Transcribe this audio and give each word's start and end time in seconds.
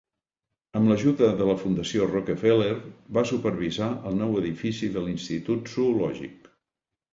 Amb 0.77 0.87
l'ajuda 0.91 1.27
de 1.41 1.49
la 1.49 1.55
Fundació 1.63 2.07
Rockefeller, 2.13 2.71
va 3.19 3.25
supervisar 3.33 3.91
el 4.13 4.19
nou 4.23 4.35
edifici 4.43 4.93
de 4.99 5.07
l'institut 5.07 5.73
zoològic. 5.77 6.53